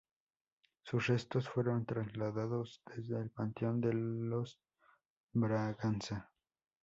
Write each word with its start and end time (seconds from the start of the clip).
Sus 0.81 1.05
restos 1.05 1.47
fueron 1.47 1.85
trasladados 1.85 2.81
desde 2.87 3.21
el 3.21 3.29
Panteón 3.29 3.79
de 3.81 3.93
los 3.93 4.59
Braganza. 5.31 6.31